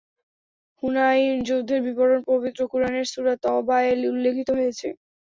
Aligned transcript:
হুনাইন 0.83 1.35
যুদ্ধের 1.47 1.79
বিবরণ 1.87 2.19
পবিত্র 2.29 2.61
কুরআনের 2.71 3.05
সূরা 3.11 3.33
তওবায় 3.43 3.89
উল্লেখিত 4.11 4.49
হয়েছে। 4.57 4.87